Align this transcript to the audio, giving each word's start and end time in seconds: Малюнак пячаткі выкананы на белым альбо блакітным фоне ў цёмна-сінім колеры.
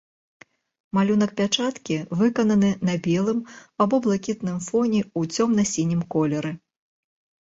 Малюнак 0.97 1.33
пячаткі 1.41 1.97
выкананы 2.21 2.71
на 2.89 2.95
белым 3.07 3.39
альбо 3.85 3.99
блакітным 4.05 4.55
фоне 4.71 5.01
ў 5.19 5.37
цёмна-сінім 5.37 6.01
колеры. 6.17 6.51